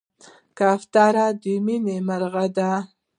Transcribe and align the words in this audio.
کوتره 0.57 1.27
د 1.41 1.43
مینې 1.65 1.97
مرغه 2.07 2.45
ده. 2.55 2.71